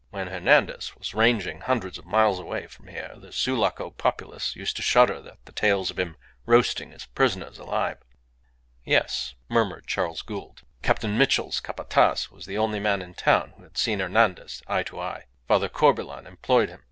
[0.09, 4.81] When Hernandez was ranging hundreds of miles away from here the Sulaco populace used to
[4.81, 7.99] shudder at the tales of him roasting his prisoners alive."
[8.83, 13.61] "Yes," murmured Charles Gould; "Captain Mitchell's Capataz was the only man in the town who
[13.61, 15.25] had seen Hernandez eye to eye.
[15.47, 16.79] Father Corbelan employed him.